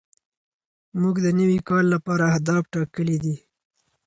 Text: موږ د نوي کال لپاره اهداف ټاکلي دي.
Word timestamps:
موږ 1.01 1.15
د 1.25 1.27
نوي 1.39 1.59
کال 1.69 1.85
لپاره 1.93 2.23
اهداف 2.31 2.63
ټاکلي 2.73 3.17
دي. 3.23 3.35